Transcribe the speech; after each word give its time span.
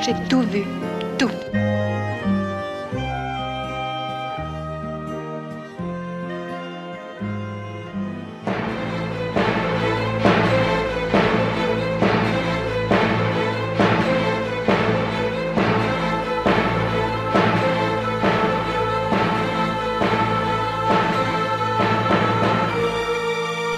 J'ai 0.00 0.14
tout 0.28 0.42
vu. 0.42 0.64
Tout. 1.18 1.30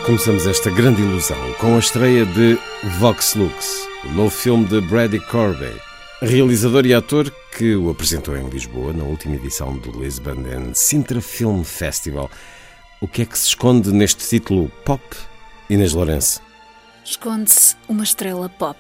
Começamos 0.04 0.46
esta 0.46 0.70
grande 0.70 1.02
ilusão 1.02 1.36
com 1.58 1.77
a 1.77 1.78
estreia 1.78 2.24
de 2.24 2.58
Vox 2.98 3.34
Lux, 3.34 3.88
o 4.04 4.12
novo 4.12 4.30
filme 4.30 4.64
de 4.64 4.80
Brady 4.80 5.18
Corbet, 5.18 5.80
realizador 6.22 6.86
e 6.86 6.94
ator 6.94 7.32
que 7.56 7.74
o 7.74 7.91
apresentou 7.91 8.36
em 8.36 8.48
Lisboa 8.48 8.92
na 8.92 9.02
última 9.02 9.34
edição 9.34 9.77
do 9.77 9.90
Lisbon 9.90 10.44
and 10.46 10.74
Sintra 10.74 11.20
Film 11.20 11.62
Festival. 11.64 12.30
O 13.00 13.08
que 13.08 13.22
é 13.22 13.24
que 13.24 13.36
se 13.36 13.48
esconde 13.48 13.92
neste 13.92 14.27
título 14.28 14.70
pop, 14.84 15.02
Inês 15.68 15.92
Lourenço? 15.92 16.40
Esconde-se 17.05 17.74
uma 17.88 18.05
estrela 18.05 18.48
pop. 18.48 18.78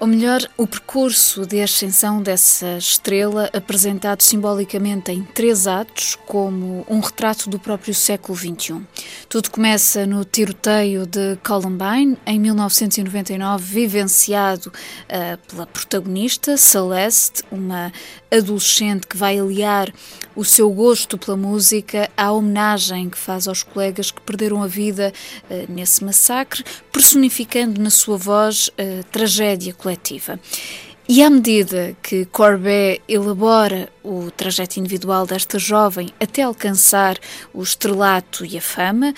Ou 0.00 0.06
melhor, 0.06 0.40
o 0.56 0.66
percurso 0.66 1.44
de 1.44 1.60
ascensão 1.60 2.22
dessa 2.22 2.78
estrela, 2.78 3.50
apresentado 3.52 4.22
simbolicamente 4.22 5.12
em 5.12 5.22
três 5.22 5.66
atos, 5.66 6.16
como 6.26 6.86
um 6.88 7.00
retrato 7.00 7.50
do 7.50 7.58
próprio 7.58 7.94
século 7.94 8.34
XXI. 8.34 8.80
Tudo 9.28 9.50
começa 9.50 10.06
no 10.06 10.24
tiroteio 10.24 11.04
de 11.04 11.36
Columbine, 11.46 12.16
em 12.24 12.40
1999, 12.40 13.62
vivenciado 13.62 14.70
uh, 14.70 15.36
pela 15.46 15.66
protagonista, 15.66 16.56
Celeste, 16.56 17.42
uma 17.52 17.92
adolescente 18.30 19.06
que 19.06 19.18
vai 19.18 19.38
aliar 19.38 19.92
o 20.34 20.46
seu 20.46 20.70
gosto 20.70 21.18
pela 21.18 21.36
música 21.36 22.08
à 22.16 22.32
homenagem 22.32 23.10
que 23.10 23.18
faz 23.18 23.46
aos 23.46 23.62
colegas 23.62 24.10
que 24.10 24.20
perderam 24.22 24.62
a 24.62 24.66
vida 24.66 25.12
uh, 25.50 25.70
nesse 25.70 26.02
massacre, 26.02 26.64
personificando 26.90 27.82
na 27.82 27.90
sua 27.90 28.16
voz 28.16 28.70
a 28.78 29.02
tragédia 29.12 29.74
coletiva. 29.74 29.89
E 31.12 31.24
à 31.24 31.28
medida 31.28 31.96
que 32.00 32.24
Corbet 32.26 33.02
elabora 33.08 33.88
o 34.00 34.30
trajeto 34.30 34.78
individual 34.78 35.26
desta 35.26 35.58
jovem 35.58 36.10
até 36.20 36.42
alcançar 36.42 37.18
o 37.52 37.64
estrelato 37.64 38.44
e 38.44 38.56
a 38.56 38.60
fama, 38.60 39.12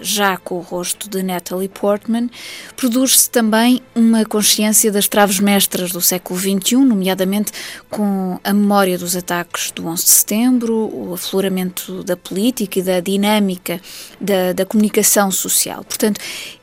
já 0.00 0.38
com 0.38 0.54
o 0.54 0.62
rosto 0.62 1.06
de 1.06 1.22
Natalie 1.22 1.68
Portman, 1.68 2.30
produz-se 2.74 3.28
também 3.28 3.82
uma 3.94 4.24
consciência 4.24 4.90
das 4.90 5.06
traves 5.06 5.38
mestras 5.38 5.92
do 5.92 6.00
século 6.00 6.40
XXI, 6.40 6.76
nomeadamente 6.76 7.52
com 7.90 8.40
a 8.42 8.54
memória 8.54 8.96
dos 8.96 9.14
ataques 9.14 9.70
do 9.70 9.86
11 9.86 10.02
de 10.02 10.10
setembro, 10.10 10.74
o 10.74 11.12
afloramento 11.12 12.02
da 12.04 12.16
política 12.16 12.78
e 12.78 12.82
da 12.82 13.00
dinâmica 13.00 13.78
da, 14.18 14.54
da 14.54 14.64
comunicação 14.64 15.30
social. 15.30 15.84
Portanto, 15.84 16.22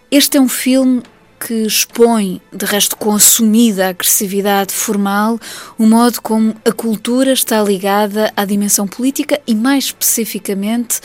este 0.10 0.38
é 0.38 0.42
um 0.42 0.50
filme 0.50 1.04
que 1.46 1.66
expõe, 1.66 2.40
de 2.54 2.66
resto 2.66 2.96
com 2.96 3.12
assumida 3.14 3.90
agressividade 3.90 4.74
formal, 4.74 5.40
o 5.78 5.88
modo 5.88 6.22
como 6.22 6.56
a 6.64 6.72
cultura 6.72 7.34
está 7.34 7.62
ligada 7.64 8.32
à 8.38 8.46
dimensão 8.46 8.88
política 8.88 9.42
e, 9.48 9.56
mais 9.56 9.86
especificamente, 9.86 11.02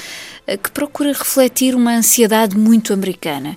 que 0.62 0.70
procura 0.70 1.12
refletir 1.12 1.74
uma 1.74 1.96
ansiedade 1.96 2.56
muito 2.56 2.92
americana. 2.92 3.56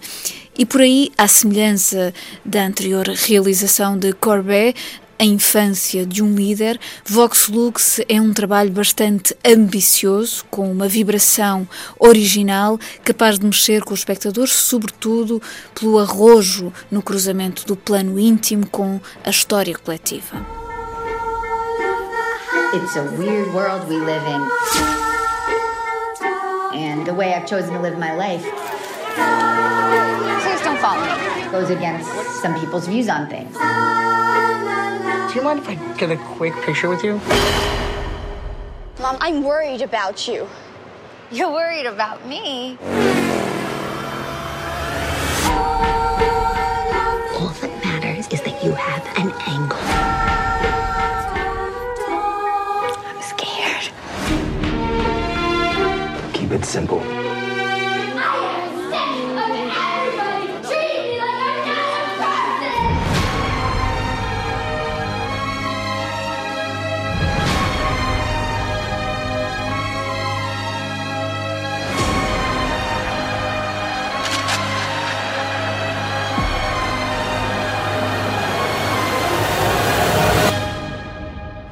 E 0.58 0.66
por 0.66 0.82
aí, 0.82 1.12
à 1.18 1.28
semelhança 1.28 2.14
da 2.44 2.66
anterior 2.66 3.08
realização 3.08 3.98
de 3.98 4.12
Corbet, 4.14 4.76
a 5.20 5.26
infância 5.26 6.06
de 6.06 6.24
um 6.24 6.34
líder, 6.34 6.80
Vox 7.06 7.50
Lux 7.50 8.00
é 8.08 8.22
um 8.22 8.34
trabalho 8.34 8.72
bastante 8.72 9.36
ambicioso, 9.46 10.46
com 10.50 10.72
uma 10.72 10.88
vibração 10.88 11.68
original, 12.00 12.80
capaz 13.04 13.38
de 13.38 13.46
mexer 13.46 13.84
com 13.84 13.92
o 13.92 13.96
espectador, 13.96 14.48
sobretudo 14.48 15.42
pelo 15.78 16.00
arrojo 16.00 16.72
no 16.90 17.02
cruzamento 17.02 17.66
do 17.66 17.76
plano 17.76 18.18
íntimo 18.18 18.66
com 18.68 19.02
a 19.26 19.30
história 19.30 19.78
coletiva. 19.78 20.38
It's 22.74 22.96
a 22.96 23.04
weird 23.18 23.54
world 23.54 23.90
we 23.90 23.98
live 24.00 24.26
in. 24.26 24.42
And 26.72 27.04
the 27.06 27.14
way 27.14 27.34
I've 27.34 27.46
chosen 27.46 27.74
to 27.74 27.82
live 27.82 27.98
my 27.98 28.14
life 28.16 28.46
Please 30.44 30.62
don't 30.62 30.80
follow 30.80 31.04
me. 31.04 31.52
goes 31.52 31.70
against 31.70 32.10
some 32.42 32.58
people's 32.60 32.88
views 32.88 33.10
on 33.10 33.28
things. 33.28 33.56
Do 35.30 35.36
you 35.36 35.44
mind 35.44 35.60
if 35.60 35.70
I 35.70 35.76
get 35.96 36.10
a 36.10 36.18
quick 36.18 36.56
picture 36.64 36.90
with 36.90 37.04
you? 37.04 37.22
Mom, 39.00 39.16
I'm 39.22 39.44
worried 39.44 39.84
about 39.84 40.28
you. 40.28 40.50
You're 41.30 41.52
worried 41.52 41.86
about 41.86 42.26
me. 42.26 42.80
All 47.38 47.54
that 47.62 47.72
matters 47.84 48.28
is 48.30 48.42
that 48.42 48.64
you 48.64 48.72
have 48.72 49.06
an 49.20 49.32
angle. 49.46 49.78
I'm 53.06 53.22
scared. 53.22 53.94
Keep 56.34 56.52
it 56.54 56.66
simple. 56.66 57.19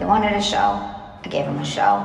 Wanted 0.07 0.34
a 0.34 0.41
show. 0.41 0.79
I 1.25 1.29
gave 1.29 1.45
them 1.45 1.59
a 1.59 1.66
show. 1.66 2.01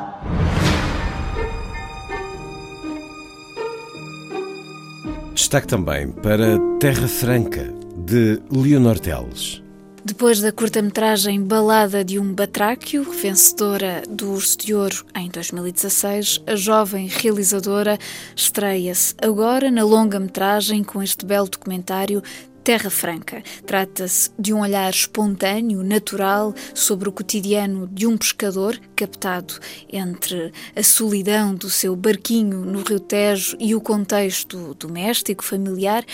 Destaque 5.34 5.68
também 5.68 6.10
para 6.10 6.58
Terra 6.80 7.06
Franca, 7.06 7.72
de 7.96 8.42
Leonor 8.50 8.98
Teles. 8.98 9.62
Depois 10.04 10.40
da 10.40 10.50
curta-metragem 10.50 11.40
Balada 11.40 12.04
de 12.04 12.18
um 12.18 12.34
Batráquio, 12.34 13.04
vencedora 13.04 14.02
do 14.08 14.32
Urso 14.32 14.58
de 14.58 14.74
Ouro 14.74 15.06
em 15.14 15.30
2016, 15.30 16.42
a 16.44 16.56
jovem 16.56 17.06
realizadora 17.06 17.96
estreia-se 18.34 19.14
agora 19.22 19.70
na 19.70 19.84
longa-metragem 19.84 20.82
com 20.82 21.00
este 21.00 21.24
belo 21.24 21.48
documentário 21.48 22.20
Terra 22.64 22.90
Franca. 22.90 23.42
Trata-se 23.66 24.30
de 24.38 24.54
um 24.54 24.60
olhar 24.60 24.90
espontâneo, 24.90 25.82
natural, 25.82 26.54
sobre 26.74 27.08
o 27.08 27.12
cotidiano 27.12 27.88
de 27.88 28.06
um 28.06 28.16
pescador, 28.16 28.78
captado 28.94 29.54
entre 29.92 30.52
a 30.76 30.82
solidão 30.82 31.54
do 31.54 31.68
seu 31.68 31.96
barquinho 31.96 32.64
no 32.64 32.82
Rio 32.82 33.00
Tejo 33.00 33.56
e 33.58 33.74
o 33.74 33.80
contexto 33.80 34.74
doméstico, 34.74 35.44
familiar, 35.44 36.04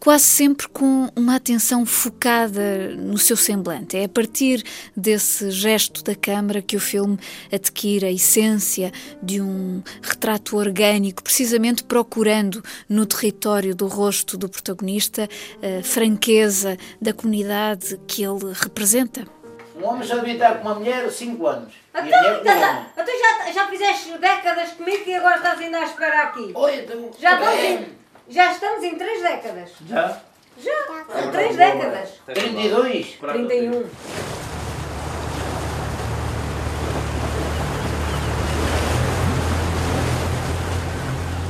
quase 0.00 0.24
sempre 0.24 0.68
com 0.68 1.08
uma 1.16 1.36
atenção 1.36 1.84
focada 1.84 2.94
no 2.96 3.18
seu 3.18 3.36
semblante. 3.36 3.96
É 3.96 4.04
a 4.04 4.08
partir 4.08 4.62
desse 4.96 5.50
gesto 5.50 6.02
da 6.04 6.14
câmara 6.14 6.62
que 6.62 6.76
o 6.76 6.80
filme 6.80 7.18
adquire 7.52 8.06
a 8.06 8.12
essência 8.12 8.92
de 9.22 9.40
um 9.40 9.82
retrato 10.02 10.56
orgânico, 10.56 11.22
precisamente 11.22 11.82
procurando 11.84 12.62
no 12.88 13.06
território 13.06 13.74
do 13.74 13.86
rosto 13.86 14.36
do 14.36 14.48
protagonista 14.48 15.28
a 15.62 15.82
franqueza 15.82 16.76
da 17.00 17.12
comunidade 17.12 17.98
que 18.06 18.22
ele 18.22 18.52
representa. 18.54 19.24
Um 19.76 19.86
homem 19.86 20.06
só 20.06 20.16
devia 20.16 20.34
estar 20.34 20.54
com 20.56 20.62
uma 20.68 20.74
mulher 20.74 21.08
5 21.10 21.46
anos. 21.46 21.72
E 21.94 21.98
a 21.98 22.06
Então, 22.06 22.40
então, 22.40 22.86
então 22.96 23.14
já, 23.46 23.52
já 23.52 23.68
fizeste 23.68 24.18
décadas 24.18 24.70
comigo 24.70 25.04
e 25.06 25.14
agora 25.14 25.36
estás 25.36 25.60
ainda 25.60 25.78
a 25.78 25.84
esperar 25.84 26.26
aqui. 26.26 26.50
Oi, 26.52 26.80
então, 26.80 27.10
Já 27.20 27.54
em- 27.64 27.97
Já 28.28 28.52
estamos 28.52 28.84
em 28.84 28.96
três 28.96 29.22
décadas. 29.22 29.70
Já? 29.88 30.20
Já, 30.62 31.24
em 31.24 31.30
três 31.30 31.56
décadas. 31.56 32.10
32? 32.26 33.16
31. 33.20 33.84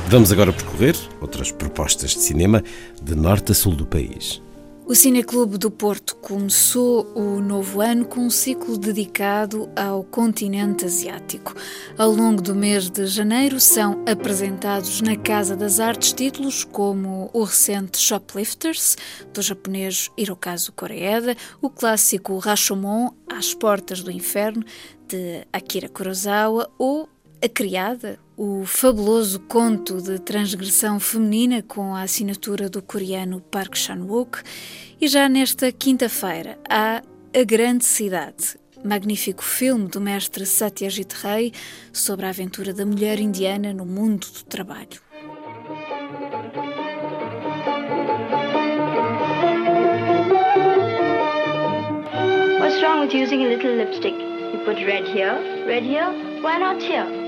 Vamos 0.07 0.31
agora 0.31 0.53
percorrer 0.53 0.95
outras 1.21 1.51
propostas 1.51 2.11
de 2.11 2.21
cinema 2.21 2.63
de 3.01 3.15
norte 3.15 3.51
a 3.51 3.55
sul 3.55 3.75
do 3.75 3.85
país. 3.85 4.41
O 4.89 4.95
Cineclube 4.95 5.59
do 5.59 5.69
Porto 5.69 6.15
começou 6.15 7.05
o 7.13 7.39
novo 7.39 7.79
ano 7.79 8.05
com 8.05 8.21
um 8.21 8.29
ciclo 8.31 8.75
dedicado 8.75 9.69
ao 9.75 10.03
continente 10.03 10.83
asiático. 10.83 11.53
Ao 11.95 12.09
longo 12.09 12.41
do 12.41 12.55
mês 12.55 12.89
de 12.89 13.05
janeiro 13.05 13.59
são 13.59 14.03
apresentados 14.09 14.99
na 15.01 15.15
Casa 15.15 15.55
das 15.55 15.79
Artes 15.79 16.11
títulos 16.11 16.63
como 16.63 17.29
o 17.31 17.43
recente 17.43 17.99
Shoplifters, 17.99 18.97
do 19.31 19.43
japonês 19.43 20.09
Hirokazu 20.17 20.71
Koreeda, 20.71 21.37
o 21.61 21.69
clássico 21.69 22.39
Rashomon, 22.39 23.11
Às 23.31 23.53
Portas 23.53 24.01
do 24.01 24.09
Inferno, 24.09 24.65
de 25.07 25.45
Akira 25.53 25.87
Kurosawa, 25.87 26.67
ou 26.79 27.07
A 27.41 27.47
Criada, 27.47 28.19
o 28.35 28.65
fabuloso 28.65 29.39
conto 29.39 30.01
de 30.01 30.19
transgressão 30.19 30.99
feminina 30.99 31.61
com 31.61 31.95
a 31.95 32.01
assinatura 32.01 32.69
do 32.69 32.81
coreano 32.81 33.39
Park 33.39 33.77
Chan-wook 33.77 34.41
e 34.99 35.07
já 35.07 35.29
nesta 35.29 35.71
quinta-feira 35.71 36.59
há 36.69 37.01
A 37.33 37.43
Grande 37.45 37.85
Cidade, 37.85 38.59
magnífico 38.83 39.41
filme 39.41 39.87
do 39.87 40.01
mestre 40.01 40.45
Satyajit 40.45 41.15
Ray 41.15 41.53
sobre 41.93 42.25
a 42.25 42.29
aventura 42.29 42.73
da 42.73 42.85
mulher 42.85 43.21
indiana 43.21 43.71
no 43.71 43.85
mundo 43.85 44.27
do 44.27 44.43
trabalho. 44.43 44.99
What's 52.59 52.81
wrong 52.83 52.99
with 52.99 53.13
using 53.13 53.45
a 53.45 53.47
little 53.47 53.77
lipstick? 53.77 54.15
You 54.51 54.59
put 54.65 54.75
red 54.85 55.07
here, 55.07 55.39
red 55.65 55.83
here, 55.83 56.11
why 56.41 56.59
not 56.59 56.83
here? 56.83 57.18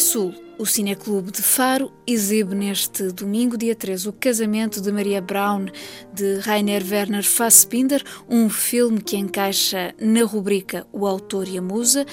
Sul, 0.00 0.34
o 0.58 0.64
Cineclube 0.64 1.30
de 1.30 1.42
Faro, 1.42 1.92
exibe 2.06 2.54
neste 2.54 3.12
domingo, 3.12 3.56
dia 3.56 3.74
13, 3.74 4.08
o 4.08 4.12
casamento 4.14 4.80
de 4.80 4.90
Maria 4.90 5.20
Braun 5.20 5.66
de 6.12 6.38
Rainer 6.38 6.82
Werner 6.82 7.22
Fassbinder, 7.22 8.02
um 8.26 8.48
filme 8.48 9.02
que 9.02 9.18
encaixa 9.18 9.94
na 10.00 10.24
rubrica 10.24 10.86
O 10.90 11.06
Autor 11.06 11.46
e 11.48 11.58
a 11.58 11.62
Musa, 11.62 12.06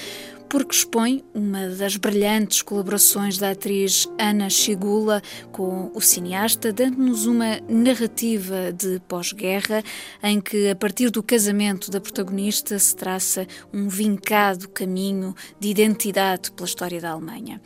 porque 0.48 0.74
expõe 0.74 1.24
uma 1.34 1.68
das 1.68 1.96
brilhantes 1.96 2.62
colaborações 2.62 3.38
da 3.38 3.50
atriz 3.50 4.08
Ana 4.18 4.48
Chigula 4.48 5.22
com 5.52 5.90
o 5.94 6.00
cineasta, 6.00 6.72
dando-nos 6.72 7.26
uma 7.26 7.60
narrativa 7.68 8.72
de 8.72 9.00
pós-guerra 9.06 9.82
em 10.22 10.40
que, 10.40 10.68
a 10.68 10.76
partir 10.76 11.10
do 11.10 11.22
casamento 11.22 11.90
da 11.90 12.00
protagonista, 12.00 12.78
se 12.78 12.96
traça 12.96 13.46
um 13.72 13.88
vincado 13.88 14.68
caminho 14.68 15.34
de 15.60 15.68
identidade 15.68 16.50
pela 16.52 16.66
história 16.66 17.00
da 17.00 17.10
Alemanha. 17.10 17.60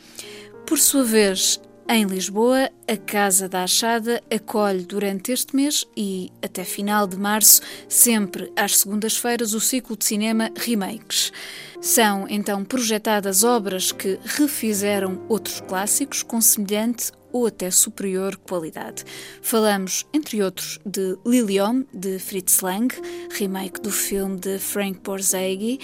Por 0.66 0.78
sua 0.78 1.04
vez, 1.04 1.60
em 1.88 2.04
Lisboa, 2.04 2.70
a 2.88 2.96
Casa 2.96 3.48
da 3.48 3.64
Achada 3.64 4.22
acolhe 4.30 4.84
durante 4.84 5.32
este 5.32 5.54
mês 5.54 5.86
e 5.96 6.30
até 6.40 6.64
final 6.64 7.06
de 7.06 7.16
março, 7.16 7.60
sempre 7.88 8.52
às 8.56 8.78
segundas-feiras, 8.78 9.52
o 9.52 9.60
ciclo 9.60 9.96
de 9.96 10.04
cinema 10.04 10.50
Remakes. 10.56 11.32
São 11.80 12.26
então 12.28 12.64
projetadas 12.64 13.44
obras 13.44 13.92
que 13.92 14.18
refizeram 14.24 15.20
outros 15.28 15.60
clássicos 15.60 16.22
com 16.22 16.40
semelhante 16.40 17.12
ou 17.32 17.46
até 17.46 17.70
superior 17.70 18.36
qualidade. 18.36 19.04
Falamos, 19.40 20.06
entre 20.12 20.42
outros, 20.42 20.78
de 20.84 21.16
Liliom, 21.26 21.84
de 21.92 22.18
Fritz 22.18 22.60
Lang, 22.60 22.94
remake 23.30 23.80
do 23.80 23.90
filme 23.90 24.38
de 24.38 24.58
Frank 24.58 25.00
Borzage, 25.02 25.78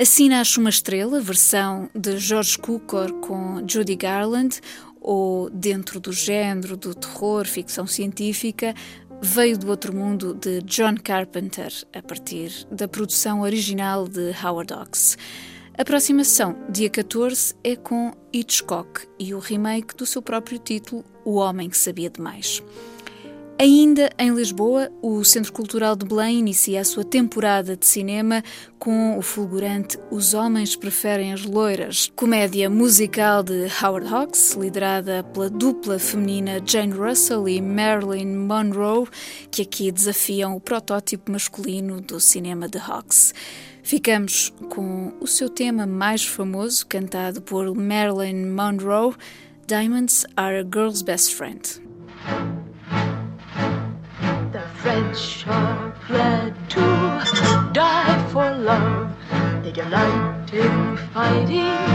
Assim 0.00 0.30
Nasce 0.30 0.58
uma 0.58 0.70
Estrela, 0.70 1.20
versão 1.20 1.90
de 1.94 2.16
George 2.16 2.56
Cukor 2.56 3.12
com 3.20 3.62
Judy 3.68 3.96
Garland, 3.96 4.58
ou 5.00 5.48
dentro 5.50 5.98
do 5.98 6.12
género 6.12 6.76
do 6.76 6.94
terror, 6.94 7.46
ficção 7.46 7.86
científica, 7.86 8.74
veio 9.22 9.58
do 9.58 9.68
outro 9.68 9.94
mundo 9.94 10.34
de 10.34 10.62
John 10.62 10.94
Carpenter, 11.02 11.72
a 11.94 12.02
partir 12.02 12.66
da 12.70 12.88
produção 12.88 13.42
original 13.42 14.08
de 14.08 14.32
Howard 14.42 14.72
Hawks. 14.72 15.16
A 15.76 15.84
próxima 15.84 16.24
sessão, 16.24 16.56
dia 16.68 16.90
14, 16.90 17.54
é 17.64 17.76
com 17.76 18.12
Hitchcock 18.32 19.06
e 19.18 19.32
o 19.32 19.38
remake 19.38 19.94
do 19.96 20.04
seu 20.04 20.20
próprio 20.20 20.58
título, 20.58 21.04
O 21.24 21.36
Homem 21.36 21.70
que 21.70 21.76
Sabia 21.76 22.10
Demais. 22.10 22.62
Ainda 23.60 24.08
em 24.18 24.32
Lisboa, 24.32 24.90
o 25.02 25.22
Centro 25.22 25.52
Cultural 25.52 25.94
de 25.94 26.06
Belém 26.06 26.38
inicia 26.38 26.80
a 26.80 26.84
sua 26.84 27.04
temporada 27.04 27.76
de 27.76 27.84
cinema 27.84 28.42
com 28.78 29.18
o 29.18 29.20
fulgurante 29.20 29.98
Os 30.10 30.32
Homens 30.32 30.74
Preferem 30.74 31.34
as 31.34 31.44
Loiras, 31.44 32.10
comédia 32.16 32.70
musical 32.70 33.42
de 33.42 33.66
Howard 33.82 34.08
Hawks, 34.08 34.54
liderada 34.58 35.22
pela 35.24 35.50
dupla 35.50 35.98
feminina 35.98 36.58
Jane 36.64 36.94
Russell 36.94 37.46
e 37.46 37.60
Marilyn 37.60 38.34
Monroe, 38.34 39.06
que 39.50 39.60
aqui 39.60 39.92
desafiam 39.92 40.56
o 40.56 40.60
protótipo 40.60 41.30
masculino 41.30 42.00
do 42.00 42.18
cinema 42.18 42.66
de 42.66 42.78
Hawks. 42.78 43.34
Ficamos 43.82 44.54
com 44.70 45.12
o 45.20 45.26
seu 45.26 45.50
tema 45.50 45.84
mais 45.84 46.24
famoso, 46.24 46.86
cantado 46.86 47.42
por 47.42 47.74
Marilyn 47.74 48.46
Monroe, 48.46 49.14
Diamonds 49.66 50.24
Are 50.34 50.60
a 50.60 50.62
Girl's 50.62 51.02
Best 51.02 51.34
Friend. 51.34 51.60
Are 55.00 55.94
glad 56.06 56.54
to 56.68 57.70
die 57.72 58.28
for 58.30 58.50
love. 58.50 59.10
They 59.62 59.72
delight 59.72 60.52
in 60.52 60.98
fighting 61.14 61.88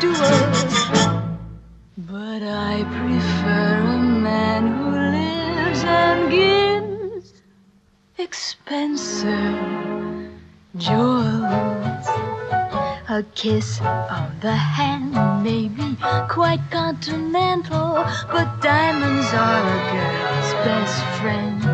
duels. 0.00 0.74
But 1.98 2.42
I 2.44 2.84
prefer 2.86 3.82
a 3.82 3.98
man 3.98 4.62
who 4.76 4.90
lives 5.18 5.82
and 5.82 6.30
gives 6.30 7.32
expensive 8.16 9.58
jewels. 10.76 12.06
A 13.08 13.24
kiss 13.34 13.80
on 13.80 14.30
the 14.40 14.54
hand 14.54 15.12
may 15.42 15.66
be 15.66 15.96
quite 16.28 16.62
continental, 16.70 18.06
but 18.30 18.60
diamonds 18.62 19.34
are 19.34 19.66
a 19.66 19.80
girl's 19.92 20.54
best 20.64 21.02
friend. 21.20 21.73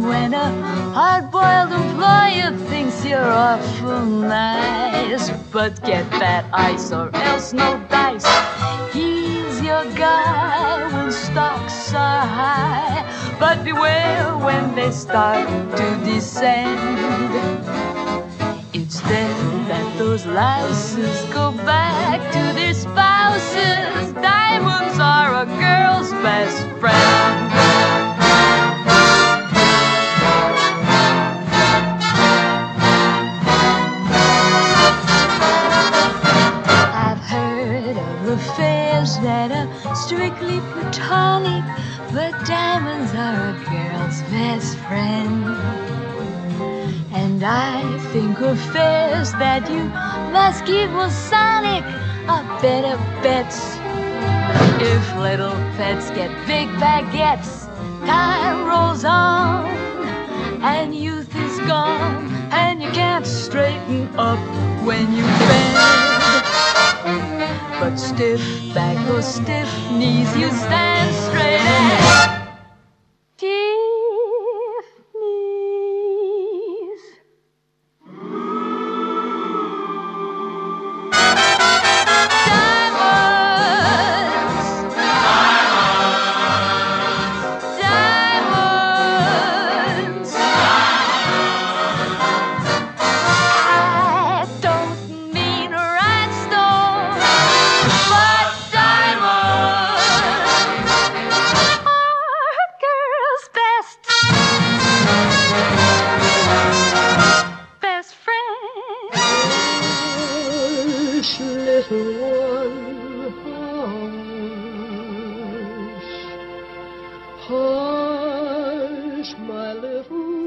When 0.00 0.32
a 0.32 0.50
hard-boiled 0.94 1.72
employer 1.72 2.56
thinks 2.68 3.04
you're 3.04 3.20
awful 3.20 4.06
nice, 4.06 5.30
but 5.52 5.80
get 5.84 6.08
that 6.12 6.46
ice 6.52 6.92
or 6.92 7.14
else 7.14 7.52
no 7.52 7.78
dice. 7.90 8.24
He's 8.92 9.60
your 9.60 9.84
guy 9.94 10.88
when 10.92 11.12
stocks 11.12 11.92
are 11.92 12.26
high, 12.26 13.36
but 13.38 13.64
beware 13.64 14.36
when 14.38 14.74
they 14.74 14.90
start 14.90 15.46
to 15.76 15.86
descend. 16.04 16.78
It's 18.72 19.00
then 19.02 19.68
that 19.68 19.98
those 19.98 20.24
lasses 20.24 21.24
go 21.34 21.52
back 21.52 22.20
to 22.32 22.54
their 22.54 22.72
spouses. 22.72 24.12
Diamonds 24.14 24.98
are 24.98 25.42
a 25.42 25.46
girl's 25.46 26.10
best 26.22 26.66
friend. 26.80 27.11
Diamonds 42.62 43.12
are 43.26 43.40
a 43.50 43.56
girl's 43.70 44.18
best 44.34 44.78
friend. 44.86 45.44
And 47.20 47.42
I 47.42 47.82
think 48.12 48.38
of 48.40 48.56
affairs 48.58 49.32
that 49.44 49.62
you 49.74 49.82
must 50.36 50.60
keep 50.64 50.88
Masonic 50.90 51.84
are 52.32 52.46
better 52.62 52.96
bets. 53.24 53.60
If 54.92 55.04
little 55.26 55.58
pets 55.76 56.06
get 56.18 56.30
big 56.52 56.68
baguettes, 56.82 57.52
time 58.06 58.58
rolls 58.70 59.04
on, 59.04 59.66
and 60.72 60.94
youth 60.94 61.32
is 61.46 61.56
gone, 61.74 62.16
and 62.62 62.74
you 62.82 62.90
can't 63.00 63.26
straighten 63.26 64.02
up 64.30 64.42
when 64.86 65.04
you 65.16 65.24
bend. 65.48 65.76
But 67.80 67.96
stiff 67.96 68.42
back 68.74 68.98
or 69.12 69.22
stiff 69.22 69.70
knees, 69.98 70.30
you 70.40 70.48
stand 70.64 71.01